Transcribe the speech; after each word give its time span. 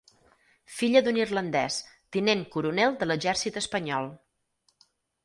Filla 0.77 1.01
d'un 1.07 1.19
irlandès, 1.19 1.77
tinent 2.17 2.41
coronel 2.55 2.97
de 3.03 3.09
l'exèrcit 3.11 3.61
espanyol. 3.63 4.09